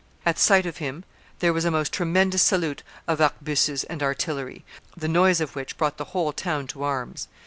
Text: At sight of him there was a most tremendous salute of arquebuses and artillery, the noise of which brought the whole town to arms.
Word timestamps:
At 0.25 0.39
sight 0.39 0.65
of 0.65 0.77
him 0.77 1.03
there 1.41 1.53
was 1.53 1.63
a 1.63 1.69
most 1.69 1.93
tremendous 1.93 2.41
salute 2.41 2.81
of 3.07 3.21
arquebuses 3.21 3.83
and 3.83 4.01
artillery, 4.01 4.65
the 4.97 5.07
noise 5.07 5.39
of 5.39 5.55
which 5.55 5.77
brought 5.77 5.97
the 5.97 6.05
whole 6.05 6.33
town 6.33 6.65
to 6.69 6.81
arms. 6.81 7.27